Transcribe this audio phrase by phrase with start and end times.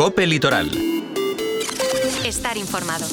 [0.00, 0.70] Cope Litoral.
[2.24, 3.04] Estar informado.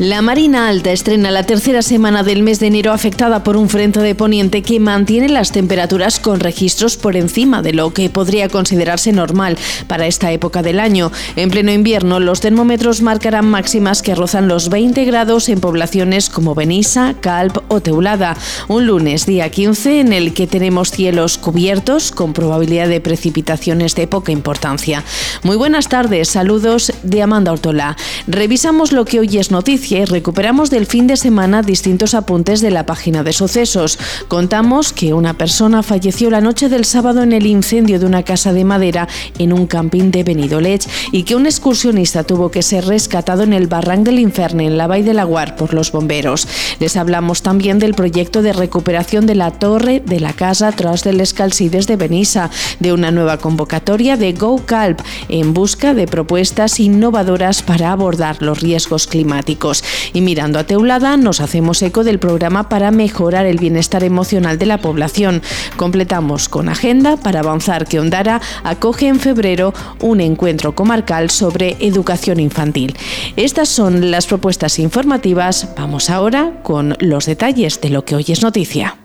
[0.00, 4.00] La Marina Alta estrena la tercera semana del mes de enero afectada por un frente
[4.00, 9.12] de poniente que mantiene las temperaturas con registros por encima de lo que podría considerarse
[9.12, 9.58] normal
[9.88, 11.12] para esta época del año.
[11.36, 16.54] En pleno invierno, los termómetros marcarán máximas que rozan los 20 grados en poblaciones como
[16.54, 18.38] Benissa, Calp o Teulada.
[18.68, 24.06] Un lunes, día 15, en el que tenemos cielos cubiertos con probabilidad de precipitaciones de
[24.06, 25.04] poca importancia.
[25.42, 27.98] Muy buenas tardes, saludos de Amanda Ortola.
[28.26, 32.86] Revisamos lo que hoy es noticia recuperamos del fin de semana distintos apuntes de la
[32.86, 33.98] página de sucesos.
[34.28, 38.52] Contamos que una persona falleció la noche del sábado en el incendio de una casa
[38.52, 43.42] de madera en un camping de Benidolech y que un excursionista tuvo que ser rescatado
[43.42, 46.46] en el Barranc del Infern en la Vall de Laguar por los bomberos.
[46.78, 51.20] Les hablamos también del proyecto de recuperación de la torre de la casa tras del
[51.20, 57.62] Escalcides de Benissa, de una nueva convocatoria de Go Calp en busca de propuestas innovadoras
[57.62, 59.69] para abordar los riesgos climáticos.
[60.12, 64.66] Y mirando a Teulada, nos hacemos eco del programa para mejorar el bienestar emocional de
[64.66, 65.42] la población.
[65.76, 72.40] Completamos con agenda para avanzar que Ondara acoge en febrero un encuentro comarcal sobre educación
[72.40, 72.96] infantil.
[73.36, 75.68] Estas son las propuestas informativas.
[75.76, 78.99] Vamos ahora con los detalles de lo que hoy es noticia.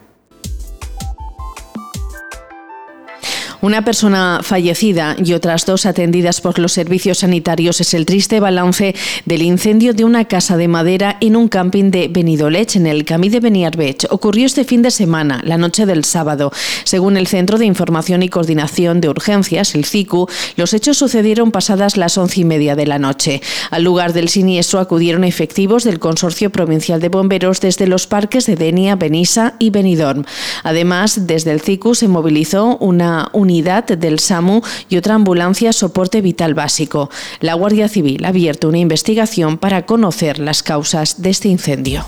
[3.65, 8.93] Una persona fallecida y otras dos atendidas por los servicios sanitarios es el triste balance
[9.25, 13.29] del incendio de una casa de madera en un camping de Benidolech, en el Camí
[13.29, 14.05] de Beniarbech.
[14.11, 16.51] Ocurrió este fin de semana, la noche del sábado.
[16.83, 20.27] Según el Centro de Información y Coordinación de Urgencias, el CICU,
[20.57, 23.41] los hechos sucedieron pasadas las once y media de la noche.
[23.71, 28.57] Al lugar del siniestro acudieron efectivos del Consorcio Provincial de Bomberos desde los parques de
[28.57, 30.23] Denia, Benissa y Benidorm.
[30.61, 36.53] Además, desde el CICU se movilizó una unidad del SAMU y otra ambulancia soporte vital
[36.53, 37.09] básico.
[37.39, 42.05] La Guardia Civil ha abierto una investigación para conocer las causas de este incendio.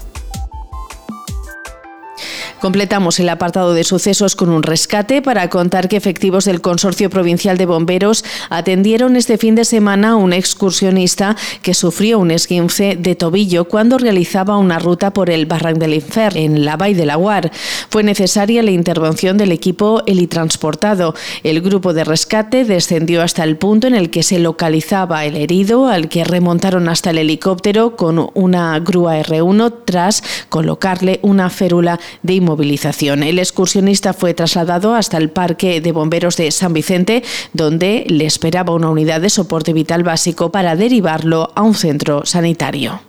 [2.60, 7.56] Completamos el apartado de sucesos con un rescate para contar que efectivos del Consorcio Provincial
[7.56, 13.14] de Bomberos atendieron este fin de semana a un excursionista que sufrió un esguince de
[13.14, 17.16] tobillo cuando realizaba una ruta por el Barranc del Infer en la Vall de la
[17.16, 17.52] Guar.
[17.90, 21.14] Fue necesaria la intervención del equipo helitransportado.
[21.44, 25.88] El grupo de rescate descendió hasta el punto en el que se localizaba el herido,
[25.88, 32.34] al que remontaron hasta el helicóptero con una grúa R1 tras colocarle una férula de
[33.24, 38.74] El excursionista fue trasladado hasta el Parque de Bomberos de San Vicente, donde le esperaba
[38.74, 43.07] una unidad de soporte vital básico para derivarlo a un centro sanitario.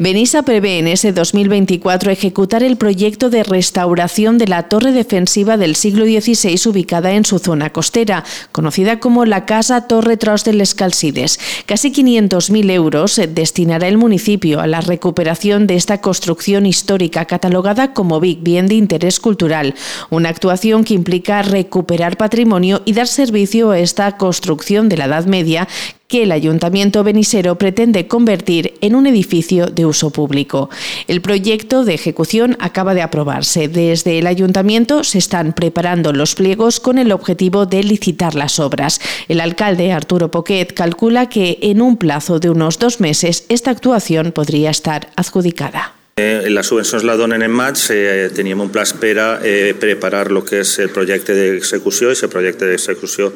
[0.00, 5.74] Benissa prevé en ese 2024 ejecutar el proyecto de restauración de la torre defensiva del
[5.74, 8.22] siglo XVI ubicada en su zona costera,
[8.52, 11.40] conocida como la Casa Torre Tros del Escalcides.
[11.66, 18.20] Casi 500.000 euros destinará el municipio a la recuperación de esta construcción histórica catalogada como
[18.20, 19.74] Big Bien de Interés Cultural,
[20.10, 25.26] una actuación que implica recuperar patrimonio y dar servicio a esta construcción de la Edad
[25.26, 25.66] Media
[26.10, 30.70] que el Ayuntamiento Benisero pretende convertir en un edificio de uso público.
[31.06, 33.68] El proyecto de ejecución acaba de aprobarse.
[33.68, 39.02] Desde el Ayuntamiento se están preparando los pliegos con el objetivo de licitar las obras.
[39.28, 44.32] El alcalde Arturo Poquet calcula que en un plazo de unos dos meses esta actuación
[44.32, 45.97] podría estar adjudicada.
[46.18, 50.40] Eh, les subvencions la donen en maig, eh, teníem un pla espera eh, preparar el
[50.42, 53.28] que és el projecte d'execució i el projecte d'execució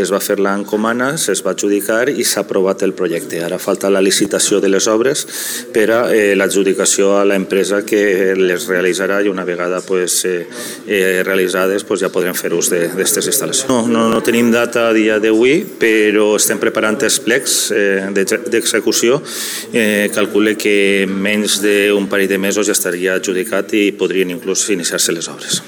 [0.00, 3.42] es va fer l'encomana, es va adjudicar i s'ha aprovat el projecte.
[3.44, 5.26] Ara falta la licitació de les obres
[5.74, 10.46] per a eh, l'adjudicació a l'empresa que les realitzarà i una vegada pues, eh,
[10.86, 13.68] eh, realitzades pues, ja podrem fer ús d'aquestes instal·lacions.
[13.68, 18.08] No, no, no tenim data a dia d'avui, però estem preparant els plecs eh,
[18.48, 19.20] d'execució.
[19.74, 25.16] Eh, calcule que menys d'un parell de mesos ja estaria adjudicat i podrien inclús iniciar-se
[25.16, 25.62] les obres.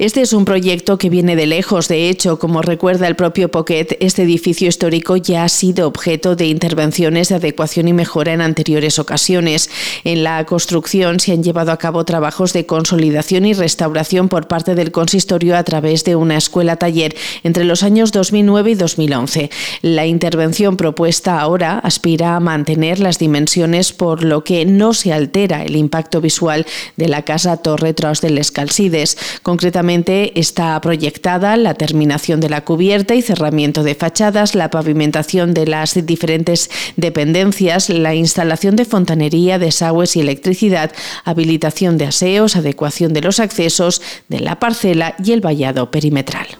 [0.00, 1.86] Este es un proyecto que viene de lejos.
[1.86, 6.46] De hecho, como recuerda el propio Poquet, este edificio histórico ya ha sido objeto de
[6.46, 9.68] intervenciones de adecuación y mejora en anteriores ocasiones.
[10.04, 14.74] En la construcción se han llevado a cabo trabajos de consolidación y restauración por parte
[14.74, 19.50] del consistorio a través de una escuela taller entre los años 2009 y 2011.
[19.82, 25.62] La intervención propuesta ahora aspira a mantener las dimensiones por lo que no se altera
[25.62, 26.64] el impacto visual
[26.96, 29.18] de la casa Torre Tros del Escalcides.
[29.42, 35.66] Concretamente está proyectada la terminación de la cubierta y cerramiento de fachadas, la pavimentación de
[35.66, 40.92] las diferentes dependencias, la instalación de fontanería, desagües y electricidad,
[41.24, 46.59] habilitación de aseos, adecuación de los accesos de la parcela y el vallado perimetral.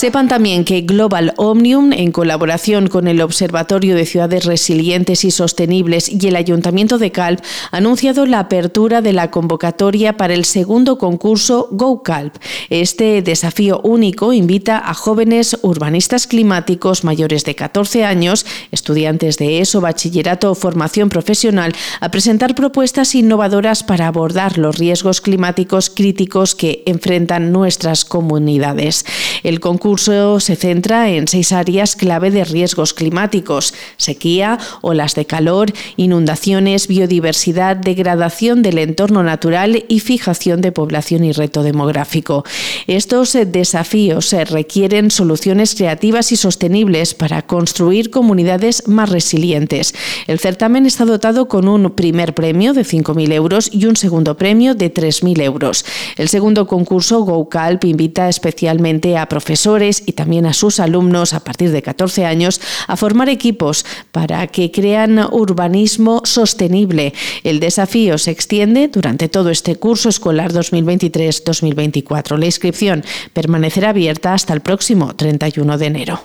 [0.00, 6.08] Sepan también que Global Omnium, en colaboración con el Observatorio de Ciudades Resilientes y Sostenibles
[6.08, 10.96] y el Ayuntamiento de Calp, ha anunciado la apertura de la convocatoria para el segundo
[10.96, 12.36] concurso Go Calp.
[12.70, 19.82] Este desafío único invita a jóvenes urbanistas climáticos mayores de 14 años, estudiantes de ESO,
[19.82, 26.84] bachillerato o formación profesional, a presentar propuestas innovadoras para abordar los riesgos climáticos críticos que
[26.86, 29.04] enfrentan nuestras comunidades.
[29.42, 35.72] El concurso se centra en seis áreas clave de riesgos climáticos, sequía, olas de calor,
[35.96, 42.44] inundaciones, biodiversidad, degradación del entorno natural y fijación de población y reto demográfico.
[42.86, 49.92] Estos desafíos requieren soluciones creativas y sostenibles para construir comunidades más resilientes.
[50.28, 54.76] El certamen está dotado con un primer premio de 5.000 euros y un segundo premio
[54.76, 55.84] de 3.000 euros.
[56.16, 61.70] El segundo concurso GoCalp invita especialmente a profesores y también a sus alumnos a partir
[61.70, 67.14] de 14 años a formar equipos para que crean urbanismo sostenible.
[67.44, 72.36] El desafío se extiende durante todo este curso escolar 2023-2024.
[72.36, 76.20] La inscripción permanecerá abierta hasta el próximo 31 de enero.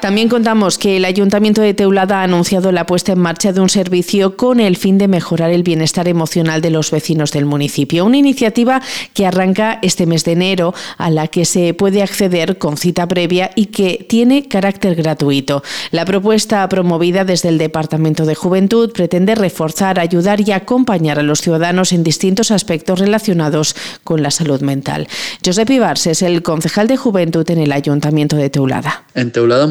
[0.00, 3.68] También contamos que el Ayuntamiento de Teulada ha anunciado la puesta en marcha de un
[3.68, 8.06] servicio con el fin de mejorar el bienestar emocional de los vecinos del municipio.
[8.06, 8.80] Una iniciativa
[9.12, 13.50] que arranca este mes de enero, a la que se puede acceder con cita previa
[13.54, 15.62] y que tiene carácter gratuito.
[15.90, 21.42] La propuesta promovida desde el Departamento de Juventud pretende reforzar, ayudar y acompañar a los
[21.42, 25.08] ciudadanos en distintos aspectos relacionados con la salud mental.
[25.44, 29.04] Josep Ibarse es el concejal de Juventud en el Ayuntamiento de Teulada.
[29.14, 29.66] En Teulada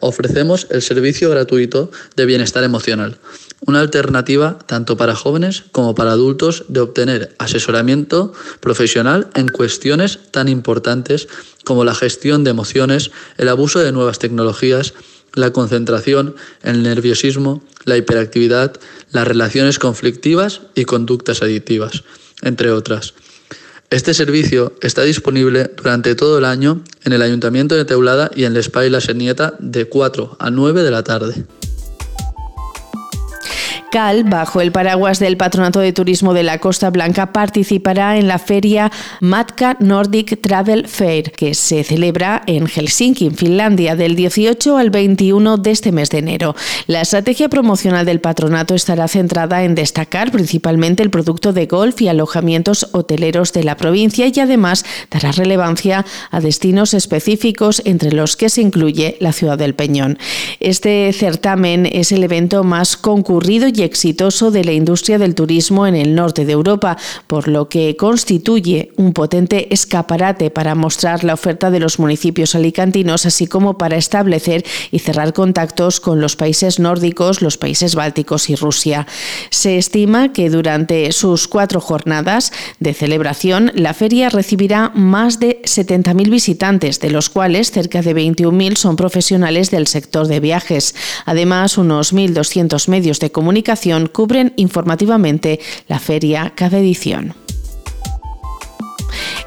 [0.00, 3.18] ofrecemos el servicio gratuito de bienestar emocional,
[3.66, 10.48] una alternativa tanto para jóvenes como para adultos de obtener asesoramiento profesional en cuestiones tan
[10.48, 11.28] importantes
[11.64, 14.94] como la gestión de emociones, el abuso de nuevas tecnologías,
[15.34, 18.76] la concentración, el nerviosismo, la hiperactividad,
[19.10, 22.04] las relaciones conflictivas y conductas adictivas,
[22.42, 23.14] entre otras.
[23.90, 28.52] Este servicio está disponible durante todo el año en el Ayuntamiento de Teulada y en
[28.52, 31.44] el Spa y la Senieta de 4 a 9 de la tarde
[33.96, 38.92] bajo el paraguas del Patronato de Turismo de la Costa Blanca, participará en la feria
[39.20, 45.70] Matka Nordic Travel Fair, que se celebra en Helsinki, Finlandia, del 18 al 21 de
[45.70, 46.54] este mes de enero.
[46.86, 52.08] La estrategia promocional del patronato estará centrada en destacar principalmente el producto de golf y
[52.08, 58.50] alojamientos hoteleros de la provincia y además dará relevancia a destinos específicos entre los que
[58.50, 60.18] se incluye la ciudad del Peñón.
[60.60, 65.96] Este certamen es el evento más concurrido y exitoso de la industria del turismo en
[65.96, 66.96] el norte de Europa,
[67.26, 73.26] por lo que constituye un potente escaparate para mostrar la oferta de los municipios alicantinos,
[73.26, 78.56] así como para establecer y cerrar contactos con los países nórdicos, los países bálticos y
[78.56, 79.06] Rusia.
[79.50, 86.30] Se estima que durante sus cuatro jornadas de celebración, la feria recibirá más de 70.000
[86.30, 90.94] visitantes, de los cuales cerca de 21.000 son profesionales del sector de viajes.
[91.24, 93.65] Además, unos 1.200 medios de comunicación
[94.06, 97.45] cubren informativamente la feria cada edición.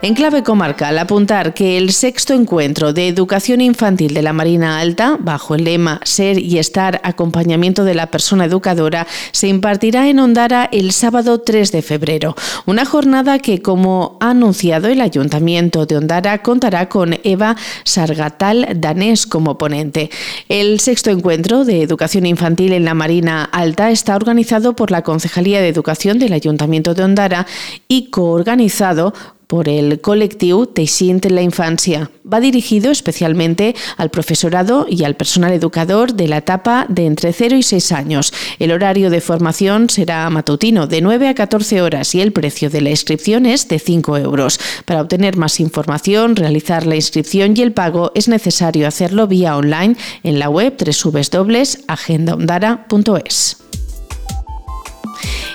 [0.01, 5.18] En clave comarcal, apuntar que el sexto encuentro de educación infantil de la Marina Alta,
[5.19, 10.69] bajo el lema Ser y Estar Acompañamiento de la Persona Educadora, se impartirá en Ondara
[10.71, 12.33] el sábado 3 de febrero.
[12.66, 19.28] Una jornada que, como ha anunciado el Ayuntamiento de Ondara, contará con Eva Sargatal Danés
[19.28, 20.09] como ponente.
[20.47, 25.59] El sexto encuentro de educación infantil en la Marina Alta está organizado por la Concejalía
[25.59, 27.47] de Educación del Ayuntamiento de Ondara
[27.90, 29.14] y coorganizado
[29.50, 32.12] por el colectivo Teixint la Infancia.
[32.32, 37.56] Va dirigido especialmente al profesorado y al personal educador de la etapa de entre 0
[37.56, 38.32] y 6 años.
[38.60, 42.82] El horario de formación será matutino de 9 a 14 horas y el precio de
[42.82, 44.60] la inscripción es de 5 euros.
[44.86, 49.96] Para obtener más información, realizar la inscripción y el pago es necesario hacerlo vía online
[50.22, 53.69] en la web www.agendaondara.es.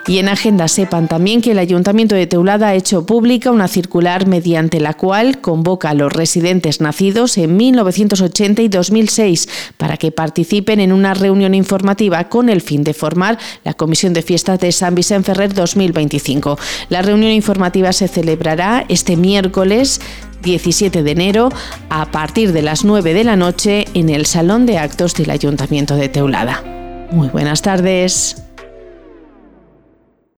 [0.06, 4.26] Y en agenda sepan también que el Ayuntamiento de Teulada ha hecho pública una circular
[4.26, 10.80] mediante la cual convoca a los residentes nacidos en 1980 y 2006 para que participen
[10.80, 14.94] en una reunión informativa con el fin de formar la Comisión de Fiestas de San
[14.94, 16.58] Vicente Ferrer 2025.
[16.90, 20.02] La reunión informativa se celebrará este miércoles
[20.42, 21.48] 17 de enero
[21.88, 25.96] a partir de las 9 de la noche en el Salón de Actos del Ayuntamiento
[25.96, 26.62] de Teulada.
[27.10, 28.44] Muy buenas tardes.